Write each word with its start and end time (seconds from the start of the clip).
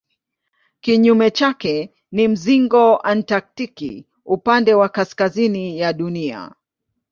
Kinyume 0.81 1.31
chake 1.31 1.93
ni 2.11 2.27
mzingo 2.27 2.97
antaktiki 2.97 4.07
upande 4.25 4.73
wa 4.73 4.89
kaskazini 4.89 5.79
ya 5.79 5.93
Dunia. 5.93 6.51